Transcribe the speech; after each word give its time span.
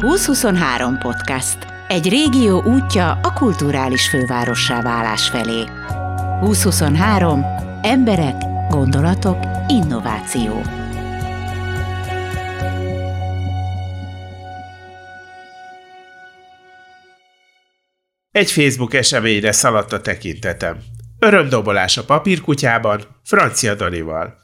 2023 0.00 0.98
podcast. 0.98 1.58
Egy 1.88 2.08
régió 2.08 2.62
útja 2.62 3.10
a 3.22 3.32
kulturális 3.32 4.08
fővárossá 4.08 4.82
válás 4.82 5.28
felé. 5.28 5.64
2023. 6.40 7.44
Emberek, 7.82 8.34
gondolatok, 8.68 9.38
innováció. 9.68 10.62
Egy 18.30 18.50
Facebook 18.50 18.94
eseményre 18.94 19.52
szaladt 19.52 19.92
a 19.92 20.00
tekintetem. 20.00 20.78
Örömdobolás 21.18 21.96
a 21.96 22.04
papírkutyában, 22.04 23.00
Francia 23.24 23.74
Danival. 23.74 24.38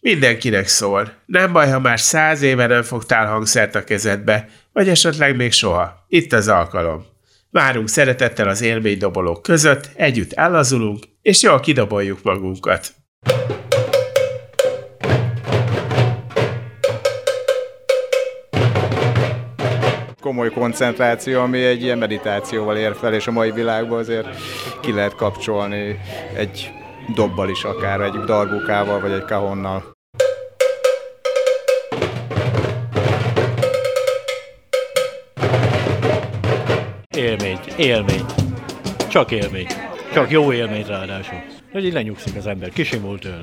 Mindenkinek 0.00 0.68
szól. 0.68 1.12
Nem 1.26 1.52
baj, 1.52 1.70
ha 1.70 1.78
már 1.80 2.00
száz 2.00 2.42
éve 2.42 2.66
nem 2.66 2.82
fogtál 2.82 3.26
hangszert 3.26 3.74
a 3.74 3.84
kezedbe, 3.84 4.48
vagy 4.72 4.88
esetleg 4.88 5.36
még 5.36 5.52
soha. 5.52 6.04
Itt 6.08 6.32
az 6.32 6.48
alkalom. 6.48 7.04
Várunk 7.50 7.88
szeretettel 7.88 8.48
az 8.48 8.62
élménydobolók 8.62 9.42
között, 9.42 9.90
együtt 9.94 10.32
ellazulunk, 10.32 11.04
és 11.22 11.42
jól 11.42 11.60
kidoboljuk 11.60 12.22
magunkat. 12.22 12.94
komoly 20.20 20.50
koncentráció, 20.50 21.40
ami 21.40 21.64
egy 21.64 21.82
ilyen 21.82 21.98
meditációval 21.98 22.76
ér 22.76 22.94
fel, 22.94 23.14
és 23.14 23.26
a 23.26 23.30
mai 23.30 23.50
világban 23.50 23.98
azért 23.98 24.28
ki 24.80 24.92
lehet 24.92 25.14
kapcsolni 25.14 26.00
egy 26.34 26.70
dobbal 27.14 27.48
is 27.48 27.64
akár, 27.64 28.00
egy 28.00 28.18
darbukával, 28.24 29.00
vagy 29.00 29.12
egy 29.12 29.24
kahonnal. 29.24 29.98
Élmény, 37.20 37.58
élmény. 37.76 38.24
Csak 39.08 39.30
élmény. 39.30 39.66
Csak 40.12 40.30
jó 40.30 40.52
élmény 40.52 40.84
ráadásul. 40.86 41.38
Hogy 41.72 41.84
így 41.84 41.92
lenyugszik 41.92 42.36
az 42.36 42.46
ember, 42.46 42.68
kisimul 42.68 43.18
tőle. 43.18 43.40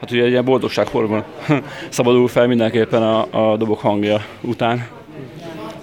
Hát 0.00 0.10
ugye 0.10 0.22
egy 0.22 0.30
ilyen 0.30 0.44
boldogsághormon 0.44 1.24
szabadul 1.88 2.28
fel 2.28 2.46
mindenképpen 2.46 3.02
a, 3.02 3.50
a 3.52 3.56
dobok 3.56 3.80
hangja 3.80 4.24
után. 4.40 4.88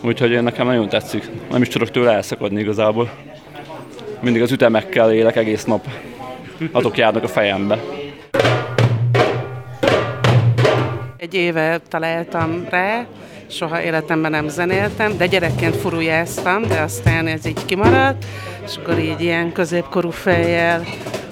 Úgyhogy 0.02 0.44
nekem 0.44 0.66
nagyon 0.66 0.90
tetszik. 0.90 1.30
Nem 1.52 1.62
is 1.62 1.68
tudok 1.68 1.92
tőle 1.92 2.12
elszakadni 2.12 2.60
igazából. 2.60 3.10
Mindig 4.22 4.42
az 4.42 4.52
ütemekkel 4.52 5.14
élek 5.14 5.36
egész 5.36 5.64
nap. 5.64 5.88
Azok 6.72 6.98
járnak 6.98 7.24
a 7.24 7.28
fejembe. 7.28 7.80
Egy 11.32 11.36
éve 11.36 11.80
találtam 11.88 12.66
rá, 12.70 13.06
soha 13.48 13.82
életemben 13.82 14.32
nem 14.32 14.48
zenéltem, 14.48 15.18
de 15.18 15.26
gyerekként 15.26 15.76
furujáztam, 15.76 16.62
de 16.62 16.80
aztán 16.80 17.28
ez 17.28 17.46
így 17.46 17.66
kimaradt, 17.66 18.26
és 18.66 18.78
akkor 18.78 19.00
így 19.00 19.22
ilyen 19.22 19.52
középkorú 19.52 20.10
fejjel, 20.10 20.84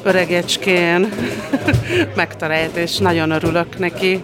öregecskén 0.04 1.10
megtalált, 2.16 2.76
és 2.76 2.98
nagyon 2.98 3.32
örülök 3.32 3.78
neki. 3.78 4.24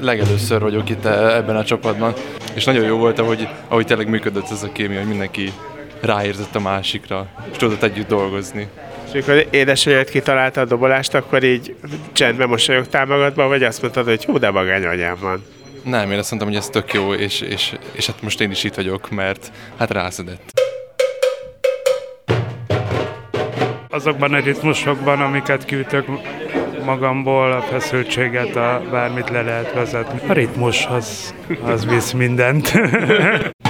legelőször 0.00 0.60
vagyok 0.60 0.88
itt 0.90 1.04
ebben 1.04 1.56
a 1.56 1.64
csapatban, 1.64 2.12
és 2.54 2.64
nagyon 2.64 2.84
jó 2.84 2.96
volt, 2.96 3.18
ahogy, 3.18 3.48
ahogy 3.68 3.86
tényleg 3.86 4.08
működött 4.08 4.50
ez 4.50 4.62
a 4.62 4.72
kémia, 4.72 4.98
hogy 4.98 5.08
mindenki 5.08 5.52
ráérzett 6.02 6.54
a 6.54 6.60
másikra, 6.60 7.28
és 7.50 7.56
tudott 7.56 7.82
együtt 7.82 8.08
dolgozni. 8.08 8.68
És 9.06 9.12
amikor 9.12 9.46
édesanyád 9.50 10.10
kitalálta 10.10 10.60
a 10.60 10.64
dobolást, 10.64 11.14
akkor 11.14 11.42
így 11.42 11.74
csendben 12.12 12.48
mosolyogtál 12.48 13.06
magadban, 13.06 13.48
vagy 13.48 13.62
azt 13.62 13.82
mondtad, 13.82 14.04
hogy 14.04 14.24
hú, 14.24 14.38
de 14.38 14.50
magány 14.50 14.84
anyám 14.84 15.16
van? 15.20 15.44
Nem, 15.84 16.10
én 16.10 16.18
azt 16.18 16.30
mondtam, 16.30 16.52
hogy 16.52 16.60
ez 16.60 16.68
tök 16.68 16.92
jó, 16.92 17.14
és, 17.14 17.40
és, 17.40 17.72
és 17.92 18.06
hát 18.06 18.22
most 18.22 18.40
én 18.40 18.50
is 18.50 18.64
itt 18.64 18.74
vagyok, 18.74 19.10
mert 19.10 19.52
hát 19.76 19.90
rászedett. 19.90 20.60
Azokban 23.88 24.34
a 24.34 24.38
ritmusokban, 24.38 25.20
amiket 25.20 25.64
kiütök 25.64 26.06
magamból, 26.84 27.52
a 27.52 27.60
feszültséget, 27.60 28.56
a 28.56 28.82
bármit 28.90 29.30
le 29.30 29.42
lehet 29.42 29.72
vezetni. 29.72 30.20
A 30.28 30.32
ritmus 30.32 30.86
az, 30.86 31.34
az 31.64 31.86
visz 31.86 32.12
mindent. 32.12 32.72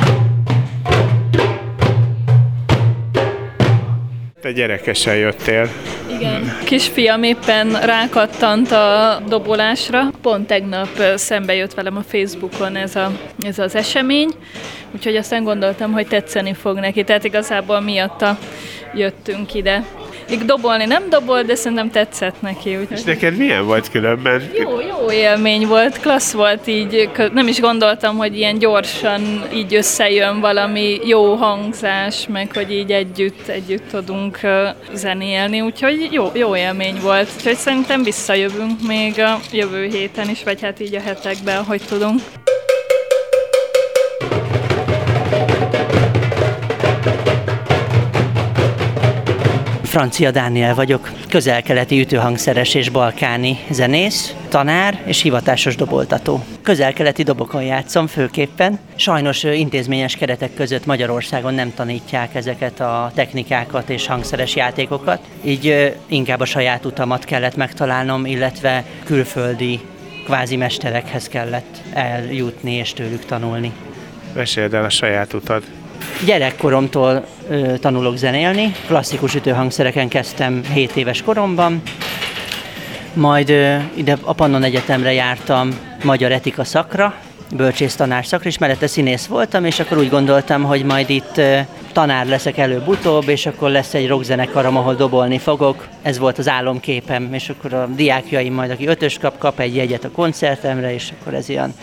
Te 4.43 4.53
gyerekesen 4.53 5.17
jöttél. 5.17 5.69
Igen. 6.11 6.59
Kisfiam 6.65 7.23
éppen 7.23 7.81
rákattant 7.81 8.71
a 8.71 9.23
dobolásra. 9.29 10.11
Pont 10.23 10.47
tegnap 10.47 10.89
szembe 11.15 11.55
jött 11.55 11.75
velem 11.75 11.97
a 11.97 12.03
Facebookon 12.03 12.77
ez, 12.77 12.97
a, 12.97 13.11
ez 13.47 13.59
az 13.59 13.75
esemény, 13.75 14.31
úgyhogy 14.95 15.17
aztán 15.17 15.45
gondoltam, 15.45 15.93
hogy 15.93 16.07
tetszeni 16.07 16.55
fog 16.55 16.79
neki. 16.79 17.05
Tehát 17.05 17.25
igazából 17.25 17.81
miatta 17.81 18.39
jöttünk 18.95 19.55
ide. 19.55 19.85
Még 20.29 20.45
dobolni 20.45 20.85
nem 20.85 21.09
dobol, 21.09 21.43
de 21.43 21.55
szerintem 21.55 21.91
tetszett 21.91 22.41
neki. 22.41 22.77
Úgyhogy... 22.77 22.99
És 22.99 23.05
neked 23.05 23.37
milyen 23.37 23.65
volt 23.67 23.91
különben? 23.91 24.51
Jó, 24.59 24.81
jó 24.81 25.11
élmény 25.11 25.67
volt, 25.67 26.01
klassz 26.01 26.33
volt 26.33 26.67
így, 26.67 27.11
nem 27.33 27.47
is 27.49 27.61
gondoltam, 27.61 28.17
hogy 28.17 28.37
ilyen 28.37 28.59
gyorsan 28.59 29.43
így 29.55 29.75
összejön 29.75 30.41
valami 30.41 30.99
jó 31.05 31.35
hangzás, 31.35 32.27
meg 32.29 32.51
hogy 32.55 32.73
így 32.73 32.93
együtt, 32.93 33.49
együtt 33.49 33.89
tudunk 33.91 34.39
zenélni, 34.93 35.61
úgyhogy 35.61 36.09
jó, 36.11 36.31
jó 36.35 36.57
élmény 36.57 36.97
volt. 37.03 37.29
Úgyhogy 37.37 37.57
szerintem 37.57 38.03
visszajövünk 38.03 38.87
még 38.87 39.21
a 39.21 39.39
jövő 39.53 39.87
héten 39.87 40.29
is, 40.29 40.43
vagy 40.45 40.63
hát 40.63 40.81
így 40.81 40.95
a 40.95 41.01
hetekben, 41.01 41.57
ahogy 41.57 41.83
tudunk. 41.89 42.21
Francia 49.93 50.31
Dániel 50.31 50.75
vagyok, 50.75 51.11
közelkeleti 51.29 52.01
ütőhangszeres 52.01 52.75
és 52.75 52.89
balkáni 52.89 53.59
zenész, 53.71 54.35
tanár 54.49 55.03
és 55.05 55.23
hivatásos 55.23 55.77
doboltató. 55.77 56.45
Közelkeleti 56.63 57.23
dobokon 57.23 57.63
játszom 57.63 58.07
főképpen. 58.07 58.79
Sajnos 58.95 59.43
intézményes 59.43 60.17
keretek 60.17 60.55
között 60.55 60.87
Magyarországon 60.87 61.55
nem 61.55 61.75
tanítják 61.75 62.35
ezeket 62.35 62.81
a 62.81 63.11
technikákat 63.15 63.91
és 63.91 64.07
hangszeres 64.07 64.57
játékokat, 64.57 65.21
így 65.45 65.95
inkább 66.07 66.41
a 66.41 66.45
saját 66.45 66.85
utamat 66.85 67.25
kellett 67.25 67.57
megtalálnom, 67.57 68.27
illetve 68.27 68.85
külföldi 69.05 69.81
kvázi 70.25 70.57
mesterekhez 70.57 71.29
kellett 71.29 71.83
eljutni 71.93 72.73
és 72.73 72.93
tőlük 72.93 73.25
tanulni. 73.25 73.73
Meséld 74.35 74.75
el 74.75 74.85
a 74.85 74.91
saját 74.91 75.33
utad. 75.33 75.63
Gyerekkoromtól 76.25 77.25
ö, 77.49 77.79
tanulok 77.79 78.17
zenélni, 78.17 78.73
klasszikus 78.87 79.35
ütőhangszereken 79.35 80.09
kezdtem 80.09 80.63
7 80.73 80.97
éves 80.97 81.23
koromban, 81.23 81.83
majd 83.15 83.51
ö, 83.51 83.77
ide 83.95 84.17
a 84.23 84.33
Pannon 84.33 84.63
Egyetemre 84.63 85.13
jártam 85.13 85.79
magyar 86.05 86.33
etika 86.33 86.65
szakra, 86.65 87.15
bölcsész 87.57 87.95
tanár 87.95 88.27
szakra, 88.27 88.49
és 88.49 88.59
mellette 88.59 88.87
színész 88.87 89.27
voltam, 89.27 89.65
és 89.65 89.81
akkor 89.81 89.99
úgy 89.99 90.11
gondoltam, 90.11 90.63
hogy 90.63 90.85
majd 90.85 91.11
itt 91.11 91.37
ö, 91.37 91.59
tanár 91.93 92.27
leszek 92.27 92.59
előbb-utóbb, 92.59 93.29
és 93.29 93.47
akkor 93.47 93.71
lesz 93.71 93.95
egy 93.95 94.09
rockzenekarom, 94.09 94.77
ahol 94.77 94.95
dobolni 94.95 95.39
fogok. 95.39 95.89
Ez 96.03 96.19
volt 96.19 96.39
az 96.39 96.49
álomképem, 96.49 97.35
és 97.35 97.49
akkor 97.49 97.73
a 97.73 97.87
diákjaim 97.87 98.55
majd, 98.55 98.71
aki 98.71 98.87
ötös 98.87 99.19
kap, 99.19 99.39
kap 99.39 99.61
egy 99.61 99.77
jegyet 99.77 100.05
a 100.05 100.11
koncertemre, 100.11 100.95
és 100.95 101.13
akkor 101.21 101.35
ez 101.35 101.49
olyan, 101.49 101.75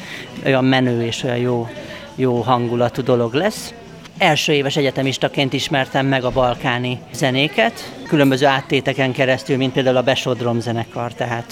olyan 0.46 0.66
menő 0.66 1.06
és 1.06 1.24
olyan 1.24 1.38
jó, 1.38 1.68
jó 2.16 2.42
hangulatú 2.42 3.04
dolog 3.04 3.34
lesz. 3.34 3.74
Első 4.20 4.54
éves 4.54 4.78
egyetemistaként 4.78 5.54
ismertem 5.54 6.06
meg 6.06 6.24
a 6.24 6.30
balkáni 6.30 7.00
zenéket, 7.12 7.94
különböző 8.08 8.46
áttéteken 8.46 9.12
keresztül, 9.12 9.58
mint 9.58 9.74
például 9.74 9.98
a 9.98 10.02
Besodrom 10.04 10.60
zenekar, 10.60 11.14
tehát, 11.14 11.46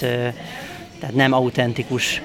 tehát 1.00 1.16
nem 1.16 1.34
autentikus 1.34 2.22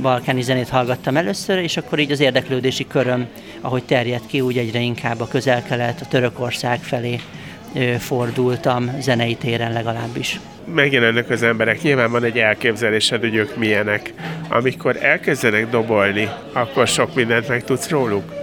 balkáni 0.00 0.42
zenét 0.42 0.68
hallgattam 0.68 1.16
először, 1.16 1.58
és 1.58 1.76
akkor 1.76 1.98
így 1.98 2.10
az 2.10 2.20
érdeklődési 2.20 2.86
köröm, 2.86 3.26
ahogy 3.60 3.82
terjedt 3.82 4.26
ki, 4.26 4.40
úgy 4.40 4.58
egyre 4.58 4.78
inkább 4.78 5.20
a 5.20 5.28
közel-kelet, 5.28 6.00
a 6.00 6.06
Törökország 6.06 6.80
felé 6.80 7.20
fordultam, 7.98 8.90
zenei 9.00 9.34
téren 9.34 9.72
legalábbis. 9.72 10.40
Megjelennek 10.74 11.30
az 11.30 11.42
emberek, 11.42 11.82
nyilván 11.82 12.10
van 12.10 12.24
egy 12.24 12.38
elképzelésed, 12.38 13.20
hogy 13.20 13.34
ők 13.34 13.56
milyenek. 13.56 14.12
Amikor 14.48 14.96
elkezdenek 15.02 15.70
dobolni, 15.70 16.28
akkor 16.52 16.88
sok 16.88 17.14
mindent 17.14 17.48
megtudsz 17.48 17.88
róluk? 17.88 18.37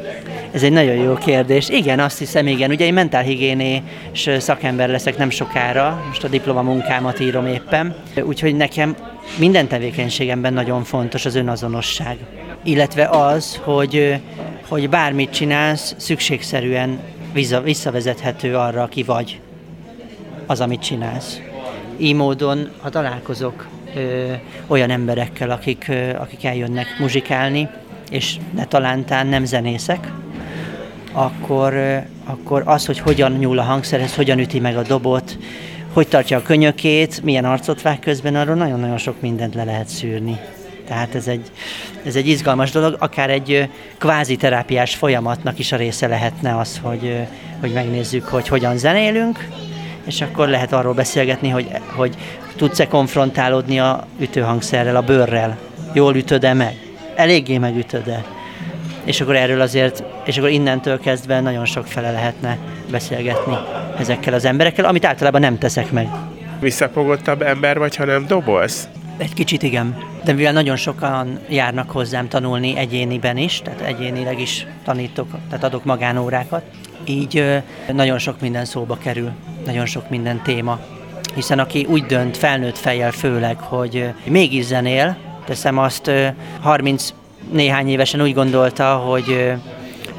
Ez 0.55 0.63
egy 0.63 0.71
nagyon 0.71 0.95
jó 0.95 1.13
kérdés. 1.13 1.69
Igen, 1.69 1.99
azt 1.99 2.17
hiszem, 2.17 2.47
igen. 2.47 2.71
Ugye 2.71 2.85
én 2.85 2.93
mentálhigiénés 2.93 4.29
szakember 4.37 4.89
leszek 4.89 5.17
nem 5.17 5.29
sokára, 5.29 6.03
most 6.07 6.23
a 6.23 6.27
diplomamunkámat 6.27 7.19
írom 7.19 7.47
éppen, 7.47 7.95
úgyhogy 8.23 8.55
nekem 8.55 8.95
minden 9.37 9.67
tevékenységemben 9.67 10.53
nagyon 10.53 10.83
fontos 10.83 11.25
az 11.25 11.35
önazonosság. 11.35 12.17
Illetve 12.63 13.05
az, 13.05 13.59
hogy, 13.63 14.21
hogy 14.67 14.89
bármit 14.89 15.29
csinálsz, 15.29 15.95
szükségszerűen 15.97 16.99
visszavezethető 17.63 18.55
arra, 18.55 18.83
aki 18.83 19.03
vagy. 19.03 19.39
az, 20.45 20.61
amit 20.61 20.81
csinálsz. 20.81 21.41
Így 21.97 22.15
módon, 22.15 22.69
ha 22.81 22.89
találkozok 22.89 23.67
ö, 23.95 24.31
olyan 24.67 24.89
emberekkel, 24.89 25.49
akik, 25.49 25.85
ö, 25.89 26.09
akik 26.09 26.45
eljönnek 26.45 26.87
muzsikálni, 26.99 27.69
és 28.09 28.35
ne 28.55 28.65
talántán 28.65 29.27
nem 29.27 29.45
zenészek, 29.45 30.11
akkor, 31.15 32.01
akkor 32.25 32.61
az, 32.65 32.85
hogy 32.85 32.99
hogyan 32.99 33.31
nyúl 33.31 33.59
a 33.59 33.63
hangszerhez, 33.63 34.15
hogyan 34.15 34.39
üti 34.39 34.59
meg 34.59 34.77
a 34.77 34.81
dobot, 34.81 35.37
hogy 35.93 36.07
tartja 36.07 36.37
a 36.37 36.41
könyökét, 36.41 37.23
milyen 37.23 37.45
arcot 37.45 37.81
vág 37.81 37.99
közben, 37.99 38.35
arról 38.35 38.55
nagyon-nagyon 38.55 38.97
sok 38.97 39.21
mindent 39.21 39.55
le 39.55 39.63
lehet 39.63 39.87
szűrni. 39.87 40.39
Tehát 40.87 41.15
ez 41.15 41.27
egy, 41.27 41.51
ez 42.05 42.15
egy 42.15 42.27
izgalmas 42.27 42.71
dolog, 42.71 42.95
akár 42.99 43.29
egy 43.29 43.69
kvázi 43.97 44.35
terápiás 44.35 44.95
folyamatnak 44.95 45.59
is 45.59 45.71
a 45.71 45.75
része 45.75 46.07
lehetne 46.07 46.57
az, 46.57 46.79
hogy, 46.83 47.27
hogy 47.59 47.73
megnézzük, 47.73 48.25
hogy 48.27 48.47
hogyan 48.47 48.77
zenélünk, 48.77 49.47
és 50.05 50.21
akkor 50.21 50.47
lehet 50.47 50.73
arról 50.73 50.93
beszélgetni, 50.93 51.49
hogy, 51.49 51.67
hogy 51.95 52.15
tudsz-e 52.55 52.87
konfrontálódni 52.87 53.79
a 53.79 54.07
ütőhangszerrel, 54.19 54.95
a 54.95 55.01
bőrrel. 55.01 55.57
Jól 55.93 56.15
ütöd-e 56.15 56.53
meg? 56.53 56.79
Eléggé 57.15 57.57
megütöd-e? 57.57 58.34
És 59.05 59.21
akkor 59.21 59.35
erről 59.35 59.61
azért, 59.61 60.03
és 60.25 60.37
akkor 60.37 60.49
innentől 60.49 60.99
kezdve 60.99 61.39
nagyon 61.39 61.65
sok 61.65 61.87
fele 61.87 62.11
lehetne 62.11 62.57
beszélgetni 62.91 63.57
ezekkel 63.99 64.33
az 64.33 64.45
emberekkel, 64.45 64.85
amit 64.85 65.05
általában 65.05 65.41
nem 65.41 65.57
teszek 65.57 65.91
meg. 65.91 66.07
Visszafogottabb 66.59 67.41
ember 67.41 67.77
vagy, 67.77 67.95
ha 67.95 68.05
nem 68.05 68.25
dobolsz? 68.27 68.87
Egy 69.17 69.33
kicsit 69.33 69.63
igen. 69.63 69.97
De 70.23 70.33
mivel 70.33 70.53
nagyon 70.53 70.75
sokan 70.75 71.39
járnak 71.49 71.91
hozzám 71.91 72.27
tanulni 72.27 72.77
egyéniben 72.77 73.37
is, 73.37 73.61
tehát 73.61 73.81
egyénileg 73.81 74.39
is 74.39 74.65
tanítok, 74.83 75.27
tehát 75.49 75.63
adok 75.63 75.83
magánórákat, 75.83 76.63
így 77.03 77.61
nagyon 77.93 78.17
sok 78.17 78.41
minden 78.41 78.65
szóba 78.65 78.97
kerül, 78.97 79.31
nagyon 79.65 79.85
sok 79.85 80.09
minden 80.09 80.41
téma. 80.43 80.79
Hiszen 81.35 81.59
aki 81.59 81.85
úgy 81.89 82.05
dönt, 82.05 82.37
felnőtt 82.37 82.77
fejjel 82.77 83.11
főleg, 83.11 83.59
hogy 83.59 84.13
mégis 84.23 84.65
zenél, 84.65 85.17
teszem 85.45 85.77
azt 85.77 86.11
30 86.61 87.13
néhány 87.51 87.89
évesen 87.89 88.21
úgy 88.21 88.33
gondolta, 88.33 88.95
hogy 88.95 89.53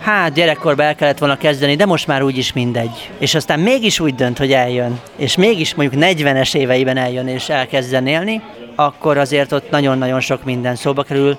hát 0.01 0.33
gyerekkorban 0.33 0.87
el 0.87 0.95
kellett 0.95 1.19
volna 1.19 1.37
kezdeni, 1.37 1.77
de 1.77 1.87
most 1.87 2.07
már 2.07 2.23
úgyis 2.23 2.53
mindegy. 2.53 3.11
És 3.19 3.35
aztán 3.35 3.61
mégis 3.61 4.01
úgy 4.01 4.15
dönt, 4.15 4.39
hogy 4.39 4.53
eljön, 4.53 5.01
és 5.17 5.37
mégis 5.37 5.75
mondjuk 5.75 6.03
40-es 6.05 6.55
éveiben 6.55 6.97
eljön 6.97 7.29
és 7.29 7.49
elkezd 7.49 7.89
zenélni, 7.89 8.43
akkor 8.75 9.19
azért 9.19 9.53
ott 9.53 9.71
nagyon-nagyon 9.71 10.21
sok 10.21 10.45
minden 10.45 10.75
szóba 10.75 11.03
kerül. 11.03 11.39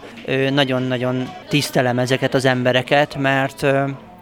Nagyon-nagyon 0.54 1.30
tisztelem 1.50 2.00
ezeket 2.00 2.34
az 2.34 2.46
embereket, 2.46 3.16
mert 3.16 3.66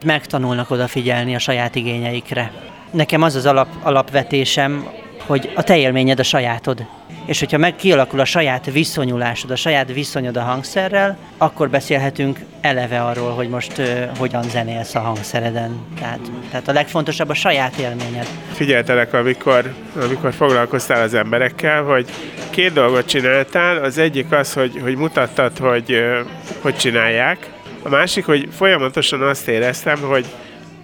megtanulnak 0.05 0.71
odafigyelni 0.71 1.35
a 1.35 1.39
saját 1.39 1.75
igényeikre. 1.75 2.51
Nekem 2.91 3.21
az 3.21 3.35
az 3.35 3.45
alap, 3.45 3.67
alapvetésem, 3.83 4.87
hogy 5.25 5.51
a 5.55 5.63
te 5.63 5.77
élményed 5.77 6.19
a 6.19 6.23
sajátod. 6.23 6.85
És 7.25 7.39
hogyha 7.39 7.57
meg 7.57 7.75
kialakul 7.75 8.19
a 8.19 8.25
saját 8.25 8.71
viszonyulásod, 8.71 9.51
a 9.51 9.55
saját 9.55 9.93
viszonyod 9.93 10.37
a 10.37 10.41
hangszerrel, 10.41 11.17
akkor 11.37 11.69
beszélhetünk 11.69 12.39
eleve 12.61 13.01
arról, 13.01 13.31
hogy 13.31 13.49
most 13.49 13.77
uh, 13.77 14.17
hogyan 14.17 14.43
zenélsz 14.43 14.95
a 14.95 14.99
hangszereden. 14.99 15.85
Tehát, 15.99 16.19
tehát 16.49 16.67
a 16.67 16.73
legfontosabb 16.73 17.29
a 17.29 17.33
saját 17.33 17.75
élményed. 17.75 18.27
Figyeltelek, 18.53 19.13
amikor, 19.13 19.73
amikor 20.03 20.33
foglalkoztál 20.33 21.01
az 21.01 21.13
emberekkel, 21.13 21.83
hogy 21.83 22.09
két 22.49 22.73
dolgot 22.73 23.05
csináltál. 23.05 23.83
Az 23.83 23.97
egyik 23.97 24.31
az, 24.31 24.53
hogy, 24.53 24.79
hogy 24.81 24.95
mutattad, 24.95 25.57
hogy 25.57 25.91
uh, 25.91 26.19
hogy 26.61 26.75
csinálják. 26.75 27.49
A 27.83 27.89
másik, 27.89 28.25
hogy 28.25 28.47
folyamatosan 28.51 29.21
azt 29.21 29.47
éreztem, 29.47 29.99
hogy 29.99 30.25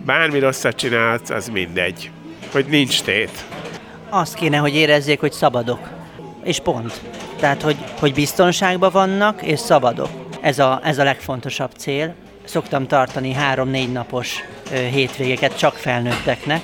bármi 0.06 0.40
rosszat 0.40 0.76
csinálsz, 0.76 1.30
az 1.30 1.48
mindegy. 1.48 2.12
Hogy 2.52 2.66
nincs 2.66 3.02
tét. 3.02 3.46
Azt 4.10 4.34
kéne, 4.34 4.58
hogy 4.58 4.76
érezzék, 4.76 5.20
hogy 5.20 5.32
szabadok 5.32 6.01
és 6.44 6.60
pont. 6.60 7.02
Tehát, 7.40 7.62
hogy, 7.62 7.78
hogy 8.00 8.14
biztonságban 8.14 8.92
vannak, 8.92 9.42
és 9.42 9.60
szabadok. 9.60 10.10
Ez 10.42 10.60
a, 10.60 10.80
ez 10.84 10.98
a 10.98 11.04
legfontosabb 11.04 11.72
cél. 11.78 12.14
Szoktam 12.44 12.88
tartani 12.88 13.34
három-négy 13.34 13.92
napos 13.92 14.44
ö, 14.72 14.76
hétvégeket 14.76 15.58
csak 15.58 15.74
felnőtteknek, 15.74 16.62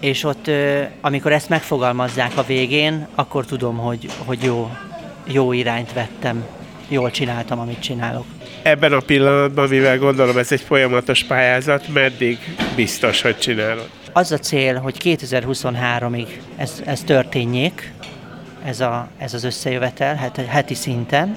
és 0.00 0.24
ott, 0.24 0.46
ö, 0.46 0.82
amikor 1.00 1.32
ezt 1.32 1.48
megfogalmazzák 1.48 2.36
a 2.36 2.42
végén, 2.42 3.06
akkor 3.14 3.44
tudom, 3.46 3.76
hogy, 3.76 4.08
hogy 4.24 4.42
jó, 4.42 4.70
jó 5.24 5.52
irányt 5.52 5.92
vettem, 5.92 6.44
jól 6.88 7.10
csináltam, 7.10 7.58
amit 7.58 7.80
csinálok. 7.80 8.24
Ebben 8.62 8.92
a 8.92 9.00
pillanatban, 9.00 9.68
mivel 9.68 9.98
gondolom 9.98 10.38
ez 10.38 10.52
egy 10.52 10.60
folyamatos 10.60 11.24
pályázat, 11.24 11.88
meddig 11.88 12.38
biztos, 12.76 13.22
hogy 13.22 13.38
csinálod? 13.38 13.88
Az 14.12 14.32
a 14.32 14.38
cél, 14.38 14.78
hogy 14.78 14.96
2023-ig 15.04 16.26
ez, 16.56 16.82
ez 16.84 17.02
történjék, 17.02 17.92
ez, 18.64 18.80
a, 18.80 19.08
ez 19.18 19.34
az 19.34 19.44
összejövetel 19.44 20.14
het, 20.14 20.40
heti 20.46 20.74
szinten. 20.74 21.36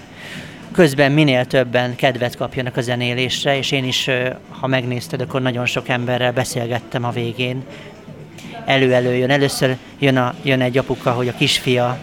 Közben 0.72 1.12
minél 1.12 1.46
többen 1.46 1.96
kedvet 1.96 2.36
kapjanak 2.36 2.78
a 2.78 2.82
zenélésre, 2.82 3.58
és 3.58 3.72
én 3.72 3.84
is, 3.84 4.10
ha 4.50 4.68
megnézted, 4.68 5.22
akkor 5.22 5.42
nagyon 5.42 5.66
sok 5.66 5.88
emberrel 5.88 6.32
beszélgettem 6.32 7.04
a 7.04 7.10
végén. 7.10 7.64
Elő-elő 8.66 9.14
jön. 9.14 9.30
Először 9.30 9.78
jön, 10.00 10.18
a, 10.18 10.34
jön 10.44 10.62
egy 10.62 10.78
apuka, 10.78 11.12
hogy 11.12 11.28
a 11.28 11.34
kisfia, 11.34 11.98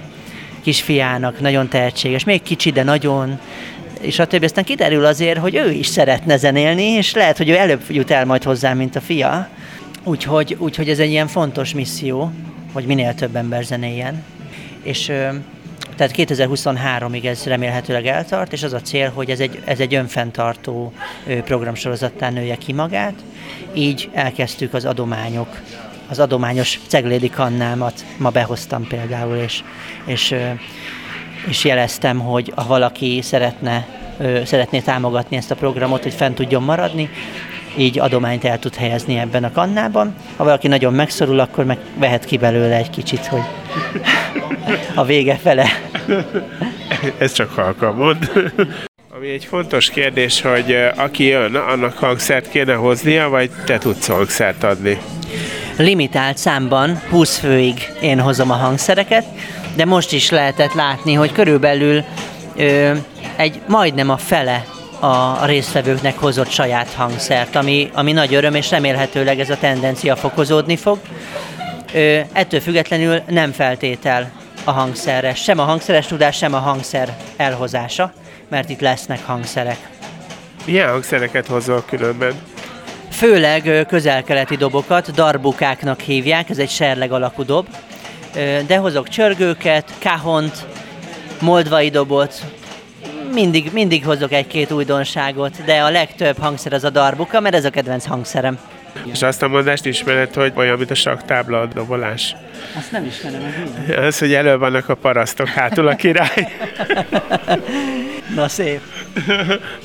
kisfiának 0.62 1.40
nagyon 1.40 1.68
tehetséges, 1.68 2.24
még 2.24 2.42
kicsi, 2.42 2.70
de 2.70 2.82
nagyon, 2.82 3.40
és 4.00 4.18
a 4.18 4.26
többi 4.26 4.44
aztán 4.44 4.64
kiderül 4.64 5.04
azért, 5.04 5.38
hogy 5.38 5.54
ő 5.54 5.70
is 5.70 5.86
szeretne 5.86 6.36
zenélni, 6.36 6.82
és 6.82 7.14
lehet, 7.14 7.36
hogy 7.36 7.48
ő 7.48 7.56
előbb 7.56 7.82
jut 7.88 8.10
el 8.10 8.24
majd 8.24 8.42
hozzá, 8.42 8.72
mint 8.72 8.96
a 8.96 9.00
fia. 9.00 9.48
Úgyhogy, 10.04 10.56
úgyhogy 10.58 10.88
ez 10.88 10.98
egy 10.98 11.10
ilyen 11.10 11.26
fontos 11.26 11.74
misszió, 11.74 12.30
hogy 12.72 12.84
minél 12.84 13.14
több 13.14 13.36
ember 13.36 13.64
zenéljen 13.64 14.24
és 14.88 15.12
tehát 15.96 16.12
2023-ig 16.16 17.24
ez 17.24 17.44
remélhetőleg 17.44 18.06
eltart, 18.06 18.52
és 18.52 18.62
az 18.62 18.72
a 18.72 18.80
cél, 18.80 19.10
hogy 19.14 19.30
ez 19.30 19.40
egy, 19.40 19.62
ez 19.64 19.80
egy 19.80 19.94
önfenntartó 19.94 20.92
programsorozattá 21.44 22.30
nője 22.30 22.56
ki 22.56 22.72
magát. 22.72 23.14
Így 23.72 24.08
elkezdtük 24.12 24.74
az 24.74 24.84
adományok, 24.84 25.60
az 26.08 26.18
adományos 26.18 26.80
ceglédi 26.86 27.30
kannámat 27.30 28.04
ma 28.16 28.30
behoztam 28.30 28.86
például, 28.86 29.36
és, 29.36 29.62
és, 30.04 30.34
és 31.48 31.64
jeleztem, 31.64 32.18
hogy 32.18 32.52
ha 32.54 32.66
valaki 32.66 33.20
szeretne, 33.22 33.86
szeretné 34.44 34.80
támogatni 34.80 35.36
ezt 35.36 35.50
a 35.50 35.54
programot, 35.54 36.02
hogy 36.02 36.14
fent 36.14 36.34
tudjon 36.34 36.62
maradni, 36.62 37.10
így 37.76 37.98
adományt 37.98 38.44
el 38.44 38.58
tud 38.58 38.74
helyezni 38.74 39.18
ebben 39.18 39.44
a 39.44 39.52
kannában. 39.52 40.14
Ha 40.36 40.44
valaki 40.44 40.68
nagyon 40.68 40.92
megszorul, 40.92 41.40
akkor 41.40 41.64
meg 41.64 41.78
vehet 41.98 42.24
ki 42.24 42.36
belőle 42.36 42.76
egy 42.76 42.90
kicsit, 42.90 43.26
hogy 43.26 43.42
a 44.94 45.04
vége 45.04 45.38
fele. 45.42 45.66
Ez 47.18 47.32
csak 47.32 47.50
halka 47.54 47.92
mond. 47.92 48.30
Ami 49.18 49.28
egy 49.28 49.44
fontos 49.44 49.90
kérdés, 49.90 50.40
hogy 50.40 50.76
aki 50.96 51.24
jön, 51.24 51.54
annak 51.54 51.98
hangszert 51.98 52.50
kéne 52.50 52.74
hoznia, 52.74 53.28
vagy 53.28 53.50
te 53.64 53.78
tudsz 53.78 54.06
hangszert 54.06 54.64
adni? 54.64 54.98
Limitált 55.76 56.36
számban, 56.36 57.00
20 57.10 57.38
főig 57.38 57.92
én 58.00 58.20
hozom 58.20 58.50
a 58.50 58.54
hangszereket, 58.54 59.24
de 59.76 59.84
most 59.84 60.12
is 60.12 60.30
lehetett 60.30 60.72
látni, 60.72 61.12
hogy 61.12 61.32
körülbelül 61.32 62.04
ö, 62.56 62.92
egy 63.36 63.60
majdnem 63.66 64.10
a 64.10 64.16
fele 64.16 64.64
a 65.00 65.46
résztvevőknek 65.46 66.18
hozott 66.18 66.50
saját 66.50 66.92
hangszert, 66.92 67.56
ami, 67.56 67.90
ami 67.92 68.12
nagy 68.12 68.34
öröm, 68.34 68.54
és 68.54 68.70
remélhetőleg 68.70 69.40
ez 69.40 69.50
a 69.50 69.58
tendencia 69.58 70.16
fokozódni 70.16 70.76
fog. 70.76 70.98
Ö, 71.94 72.18
ettől 72.32 72.60
függetlenül 72.60 73.22
nem 73.28 73.52
feltétel 73.52 74.37
a 74.68 74.72
hangszerre, 74.72 75.34
sem 75.34 75.58
a 75.58 75.62
hangszeres 75.62 76.06
tudás, 76.06 76.36
sem 76.36 76.54
a 76.54 76.58
hangszer 76.58 77.16
elhozása, 77.36 78.12
mert 78.48 78.68
itt 78.68 78.80
lesznek 78.80 79.24
hangszerek. 79.26 79.88
Milyen 80.64 80.90
hangszereket 80.90 81.46
hozol 81.46 81.84
különben? 81.86 82.32
Főleg 83.10 83.86
közel-keleti 83.86 84.56
dobokat, 84.56 85.10
darbukáknak 85.12 86.00
hívják, 86.00 86.50
ez 86.50 86.58
egy 86.58 86.70
serleg 86.70 87.12
alakú 87.12 87.44
dob, 87.44 87.66
de 88.66 88.76
hozok 88.76 89.08
csörgőket, 89.08 89.92
kahont, 90.02 90.66
moldvai 91.40 91.90
dobot, 91.90 92.44
mindig, 93.32 93.70
mindig 93.72 94.04
hozok 94.04 94.32
egy-két 94.32 94.70
újdonságot, 94.70 95.64
de 95.64 95.82
a 95.82 95.90
legtöbb 95.90 96.38
hangszer 96.38 96.72
az 96.72 96.84
a 96.84 96.90
darbuka, 96.90 97.40
mert 97.40 97.54
ez 97.54 97.64
a 97.64 97.70
kedvenc 97.70 98.06
hangszerem. 98.06 98.58
És 99.04 99.22
azt 99.22 99.42
a 99.42 99.48
mondást 99.48 99.84
ismered, 99.84 100.34
hogy 100.34 100.52
olyan, 100.54 100.78
mint 100.78 100.90
a 100.90 100.94
saktábla 100.94 101.60
a 101.60 101.66
dobolás. 101.66 102.36
Azt 102.76 102.92
nem 102.92 103.04
ismerem, 103.04 103.42
ez 103.88 103.96
Az, 103.96 104.18
hogy 104.18 104.34
elő 104.34 104.58
vannak 104.58 104.88
a 104.88 104.94
parasztok, 104.94 105.48
hátul 105.48 105.88
a 105.88 105.94
király. 105.94 106.48
Na 108.34 108.48
szép. 108.48 108.80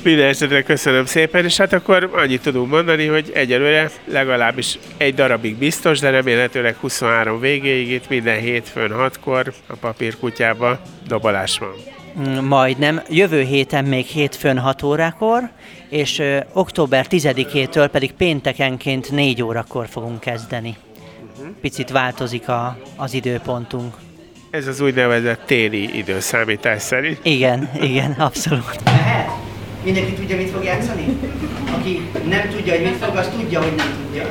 Minden 0.02 0.28
esetre 0.28 0.62
köszönöm 0.62 1.04
szépen, 1.04 1.44
és 1.44 1.56
hát 1.56 1.72
akkor 1.72 2.10
annyit 2.14 2.42
tudunk 2.42 2.70
mondani, 2.70 3.06
hogy 3.06 3.30
egyelőre 3.34 3.90
legalábbis 4.04 4.78
egy 4.96 5.14
darabig 5.14 5.56
biztos, 5.56 5.98
de 5.98 6.10
remélhetőleg 6.10 6.76
23 6.80 7.40
végéig 7.40 7.90
itt 7.90 8.08
minden 8.08 8.38
hétfőn 8.38 8.90
6-kor 8.94 9.52
a 9.66 9.74
papírkutyába 9.74 10.80
dobolás 11.06 11.58
van. 11.58 11.74
Mm, 12.20 12.44
majdnem. 12.44 13.02
Jövő 13.08 13.42
héten 13.42 13.84
még 13.84 14.06
hétfőn 14.06 14.58
6 14.58 14.82
órakor, 14.82 15.50
és 15.88 16.18
ö, 16.18 16.38
október 16.52 17.06
10-től 17.10 17.88
pedig 17.92 18.12
péntekenként 18.12 19.10
4 19.10 19.42
órakor 19.42 19.88
fogunk 19.88 20.20
kezdeni. 20.20 20.76
picit 21.60 21.90
változik 21.90 22.48
a, 22.48 22.76
az 22.96 23.14
időpontunk. 23.14 23.94
Ez 24.50 24.66
az 24.66 24.80
úgynevezett 24.80 25.46
téli 25.46 25.96
időszámítás 25.98 26.82
szerint. 26.82 27.18
Igen, 27.22 27.70
igen, 27.80 28.12
abszolút. 28.28 28.84
Mehet? 28.84 29.30
Mindenki 29.84 30.12
tudja, 30.12 30.36
mit 30.36 30.50
fog 30.50 30.64
játszani? 30.64 31.18
Aki 31.78 32.08
nem 32.28 32.48
tudja, 32.48 32.74
hogy 32.74 32.82
mit 32.82 33.04
fog, 33.04 33.16
az 33.16 33.28
tudja, 33.38 33.60
hogy 33.62 33.74
nem 33.76 33.94
tudja. 34.06 34.24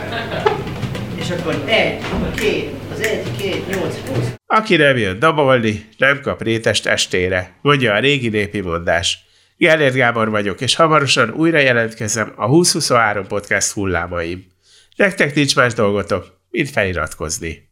És 1.15 1.29
akkor 1.29 1.63
egy, 1.65 2.01
két, 2.35 2.69
az 2.93 3.01
egy, 3.01 3.35
két, 3.37 3.67
nyolc, 3.67 3.95
húsz. 4.07 4.33
Aki 4.45 4.75
nem 4.75 4.97
jön 4.97 5.19
dabolni, 5.19 5.89
nem 5.97 6.21
kap 6.21 6.41
rétest 6.41 6.85
estére, 6.85 7.57
mondja 7.61 7.93
a 7.93 7.99
régi 7.99 8.29
népi 8.29 8.61
mondás. 8.61 9.19
Gellért 9.57 9.93
Gábor 9.93 10.29
vagyok, 10.29 10.61
és 10.61 10.75
hamarosan 10.75 11.29
újra 11.29 11.57
jelentkezem 11.57 12.33
a 12.35 12.49
2023 12.49 13.27
podcast 13.27 13.71
hullámaim. 13.71 14.45
Nektek 14.95 15.35
nincs 15.35 15.55
más 15.55 15.73
dolgotok, 15.73 16.39
mint 16.49 16.69
feliratkozni. 16.69 17.69